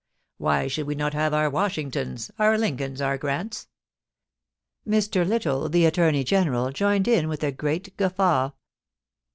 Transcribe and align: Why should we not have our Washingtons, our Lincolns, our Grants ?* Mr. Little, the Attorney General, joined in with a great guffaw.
Why 0.39 0.65
should 0.65 0.87
we 0.87 0.95
not 0.95 1.13
have 1.13 1.31
our 1.31 1.47
Washingtons, 1.47 2.31
our 2.39 2.57
Lincolns, 2.57 3.01
our 3.01 3.19
Grants 3.19 3.67
?* 3.19 3.67
Mr. 4.93 5.23
Little, 5.27 5.69
the 5.69 5.85
Attorney 5.85 6.23
General, 6.23 6.71
joined 6.71 7.07
in 7.07 7.27
with 7.29 7.43
a 7.43 7.51
great 7.51 7.95
guffaw. 7.97 8.53